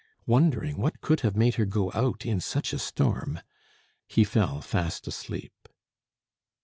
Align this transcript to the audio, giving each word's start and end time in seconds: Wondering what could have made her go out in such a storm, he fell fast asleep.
Wondering 0.25 0.77
what 0.77 0.99
could 1.01 1.19
have 1.19 1.35
made 1.35 1.53
her 1.61 1.65
go 1.65 1.91
out 1.93 2.25
in 2.25 2.39
such 2.39 2.73
a 2.73 2.79
storm, 2.79 3.39
he 4.07 4.23
fell 4.23 4.59
fast 4.59 5.05
asleep. 5.07 5.53